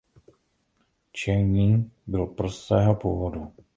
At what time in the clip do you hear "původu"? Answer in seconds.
2.95-3.53